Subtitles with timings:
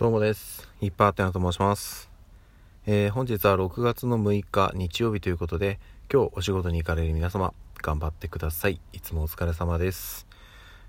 [0.00, 0.66] どうもです。
[0.80, 2.08] いっぱいあってなと申します。
[2.86, 5.78] えー本日は6月の6日日曜日ということで、
[6.10, 8.80] 今日お仕事に行かれる皆様、頑張ってください。
[8.94, 10.26] いつもお疲れ様です。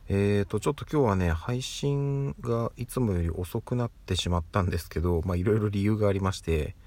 [0.07, 6.77] えーと、ちょっと今日はね、配信がいつもより遅くなってしまったんですけど、まあいろいろ理由がありまして、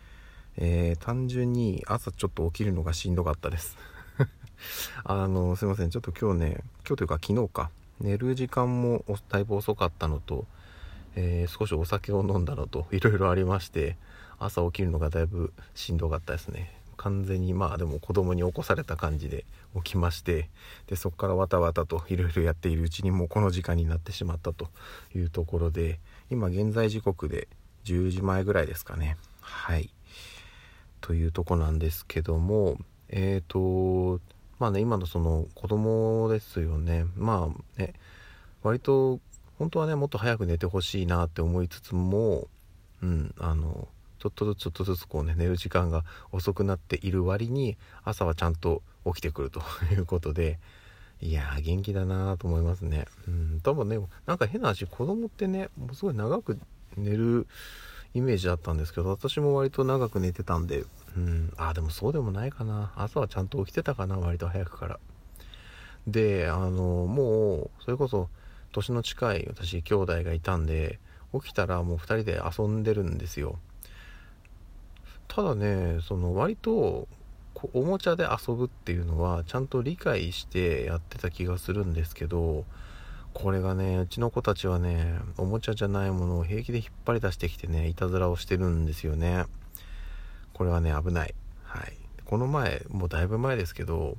[0.56, 3.77] えー単純に朝ちょっと起きるのがしんどかったです。
[5.04, 5.91] あの、すいません。
[5.91, 7.70] ちょっと今日ね、今日というか昨日か、
[8.00, 10.46] 寝る時間もだいぶ遅かったのと、
[11.16, 13.96] えー少しお酒を飲んだのといろいろありまして
[14.38, 16.84] 朝起きるのがだいぶしんどかったですね。
[16.96, 20.48] 完全にまあでも子供に起こされた感じで起きまして
[20.86, 24.69] でそこからわたわたといろいろやっているうちにもうこの時間になってしまったと
[25.14, 25.98] いうところで
[26.30, 27.48] 今現在時刻で
[27.84, 29.16] 10時前ぐらいですかね。
[29.41, 29.91] はい。
[31.00, 34.20] というとこなんですけどもえっ、と
[34.58, 37.06] まあね今のその子供ですよね。
[37.16, 37.92] まあね
[38.62, 39.20] 割と
[39.64, 42.48] 本当はねもっと早く寝てほしいなって思いつつも
[43.02, 50.58] うんあのちょっとずつちょっとずつこうね寝る時間が遅くなっている割に朝はちゃんと起きてくるということで
[51.22, 53.06] いやー元気だなと思いますね。
[53.27, 56.58] うん多分ねなんか変な話子供ってねもうすごい長く
[56.98, 57.46] 寝る
[58.12, 60.84] イメージだったんですけど私も割と長く寝てたんで
[61.17, 62.92] うんあでもそうでもないかな。
[62.96, 65.00] 朝はちゃんと起きてたかな割と早くから。
[66.06, 68.28] であのもうそれこそ
[68.75, 70.98] 年の近い私兄弟がいたんで
[71.33, 73.58] 起きたらもう2人で遊んでるんですよ。
[75.28, 77.08] ただねその割と
[77.72, 82.64] おもちゃで遊ぶっていうのはちゃんと理解してやってた気がするんですけど
[83.33, 89.45] これがねうちの子たちはねおもちゃじゃないものを平気で引っ張り出してきてねいたずらをしてるんですよね。
[90.52, 91.34] これはね危ない。
[91.64, 91.97] はい。
[92.25, 94.17] この前もうだいぶ前ですけど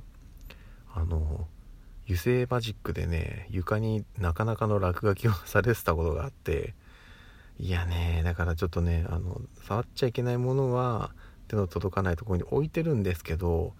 [0.94, 1.46] あの
[2.06, 6.74] 油性マジックでね床になかなかの落書きをされてたことがあって
[7.58, 11.10] いやねだからちょっとねあの触っちゃいけないものは
[11.48, 13.74] 手の届かないところに置いてるんですけど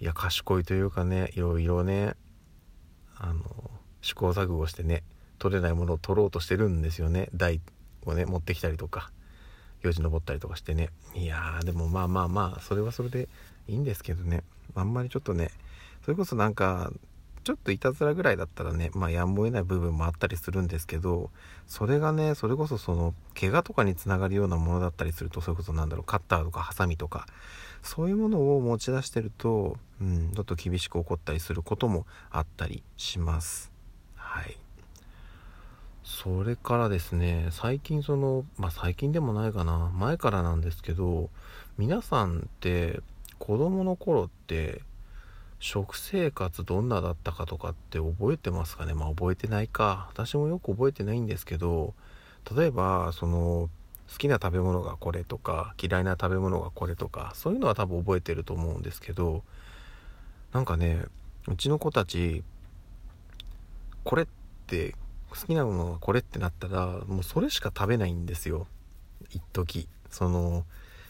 [0.00, 2.14] いや賢いというかねいろいろね
[3.16, 5.02] あの試行錯誤してね
[5.38, 7.28] 取れないものを取ろうとしてるんですよね。
[7.34, 7.60] 台
[8.04, 9.10] をね持ってきたりとか
[9.82, 10.90] よじ登ったりとかしてね。
[11.14, 13.28] いやーでもまあまあまあそれはそれで
[13.66, 14.42] いいんですけどね。
[14.74, 15.50] あんまりちょっとね
[16.04, 16.92] それこそなんか
[17.42, 21.30] ちょっといたずらぐらいだったらねまあやむを得ない部分もあったりするんですけど
[21.66, 27.26] それがねそれこそその怪我とかにつながるようなものだったりするとそれこそなんだろうカッターとかハサミとか
[27.82, 33.72] そういうものを持ち出してると、うん、ちょっと厳しく怒ったりすることもあったりします。
[34.16, 34.58] はい。
[36.04, 41.30] それからですね最近そのまあ最近でもないかな前からなんですけど
[41.78, 43.00] 皆さんって
[43.38, 44.82] 子供の頃って
[45.60, 48.94] 食生活どんなだったかとかって覚えてますかね？
[48.94, 50.08] まあ覚えてないか。
[50.10, 51.94] 私もよく覚えてないんですけど
[52.56, 53.68] 例えばその
[54.10, 59.44] 好きな食べ物がこれとか嫌いな食べ物がこれとかそういうのは多分覚えてると思うんですけど
[60.52, 61.04] なんかね
[61.46, 62.42] うちの子たち
[64.02, 64.26] これっ
[64.66, 64.96] て
[65.28, 68.66] 好きなものがこれってなったらもうそれしか食べないんですよ。
[69.30, 69.86] 一時。
[70.10, 70.64] その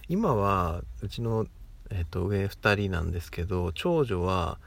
[0.09, 1.47] 今はうちの
[1.91, 4.59] えっと上2人なんですけど長女は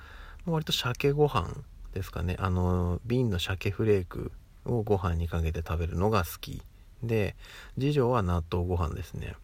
[0.45, 1.53] 割と鮭ご飯
[1.94, 2.35] ですかね。
[2.39, 4.31] あの瓶の鮭フレーク
[4.66, 6.61] をご飯にかけて食べるのが好き。
[7.01, 7.35] で
[7.75, 9.35] 次女は納豆ご飯ですね、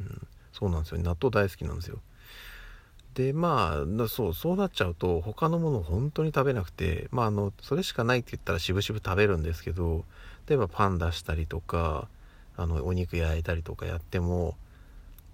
[0.00, 0.98] うん、そうなんですよ。
[0.98, 1.98] 納豆大好きなんですよ。
[3.14, 10.04] でまあそうそうなっちゃうと他のものを本当に食べなくてまああのそれしかないって言ったらしぶしぶ食べるんですけど
[10.48, 12.08] 例えばパン出したりとか
[12.56, 14.56] あのお肉焼いたりとかやっても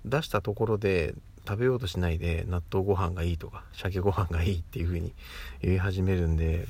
[0.05, 1.15] 出したところで
[1.47, 5.13] 食べようとしないで納豆ご飯がいいとか鮭ご飯がいいっていう風に
[5.63, 6.67] 言い始めるんで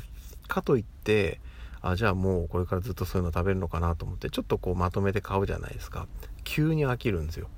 [0.49, 1.41] かといって
[1.83, 6.07] あじゃあもうこれからずっとそういうの食べるのかなと思ってちょっとこうまとめて買うじゃないですか。
[6.45, 7.49] 急に飽きるんですよ。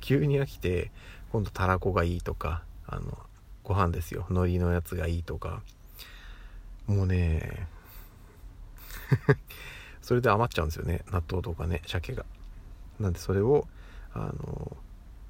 [0.00, 0.90] 急に飽きて
[1.32, 3.18] 今度たらこがいいとかあの
[3.64, 4.26] ご飯ですよ。
[4.28, 5.62] 海苔のやつがいいとか。
[6.86, 7.66] もうね
[10.02, 11.02] それで余っちゃうんですよね。
[11.10, 12.24] 納豆とかね鮭が。
[13.00, 13.66] なんでそれを
[14.12, 14.76] あの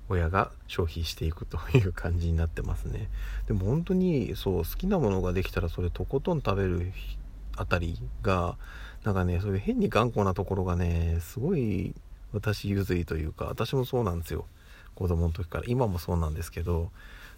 [0.08, 3.08] 親が消費していくという感じになってますね。
[3.47, 6.93] でも本当にそう好きなものができたらそれとことん食べる
[7.56, 8.56] あたりが
[9.05, 11.94] なんかねそういう変に頑固なところがねすごい
[12.32, 14.47] 私譲りというか私もそうなんですよ。
[14.94, 15.64] 子供の時から。
[15.67, 16.91] 今もそうなんですけど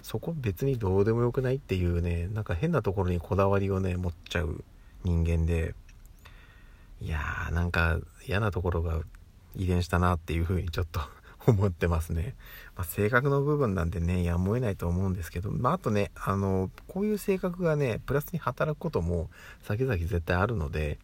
[0.02, 4.62] そこ別にどうでもよくないっていうねなんか変なところにこだわりをね持っちゃう
[5.04, 5.74] 人間で
[7.00, 9.00] いやーなんか嫌なところが
[9.56, 11.00] 遺伝したなっていうふうにちょっと
[11.50, 12.34] 思ってますね、
[12.76, 19.28] まあ、性格の部分なんでねやむを得ないと思うんですけど、まあ、あとねあのこういう性格がねプラスに働くことも
[19.62, 20.98] 先々絶対あるので、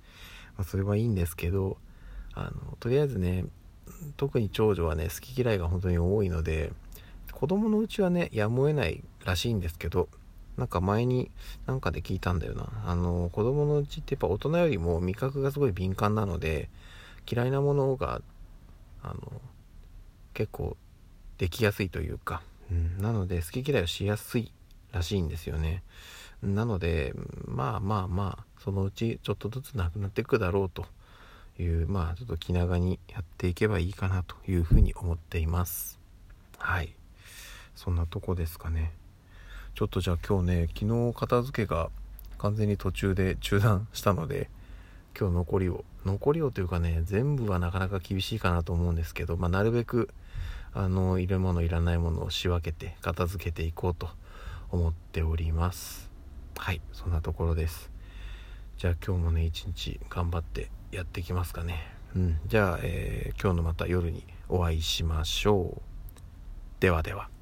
[0.57, 1.79] まあ、それはいいんですけど
[2.35, 3.45] あのとりあえずね
[4.17, 6.73] 特に長女はね好き嫌いが本当に多いので
[7.33, 10.09] 子供のうちはねやむを得ないらしいんですけど
[10.57, 11.31] なんか前に
[11.67, 12.69] なんかで聞いたんだよな。
[12.87, 16.69] あの子供のうちってやっぱ大人よりも味覚がすごい敏感なので
[17.31, 18.23] 嫌いなものが
[19.03, 19.41] あの
[20.35, 20.77] 結構
[21.39, 24.53] できやすいというか、うん、なので好き嫌いをしやすい
[24.93, 25.83] らしいんですよね。
[26.43, 27.15] なので
[27.47, 30.87] まあまあまあそのうちちょっとずつなくなっていくだろうと
[31.59, 35.99] いうまあちょっと気長にやっていけばいいかなというふうに思っています。
[36.59, 36.95] はい。
[37.75, 38.93] そんなとこですかね。
[39.75, 41.91] ちょっとじゃあ今日ね昨日片付けが
[42.39, 44.49] 完全に途中で中断したので
[45.19, 50.11] 今日残りを残りをというかね全部はなかなか厳しいかなと思うんですけど、まあ、なるべく
[50.73, 54.09] あのいるものいらないものを仕分けて片付けていこうと
[54.71, 56.11] 思っております。
[56.57, 57.91] はいそんなところです。
[58.77, 61.95] じゃあ今日もね一日頑張ってやっていきますかね。
[62.17, 65.83] うんじゃあ、えー、今日のまた夜にお会いしましょう。
[66.81, 67.34] ではでは。